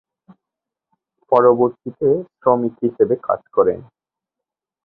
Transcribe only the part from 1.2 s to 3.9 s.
পরবর্তীতে শ্রমিক হিসেবে কাজ করেন।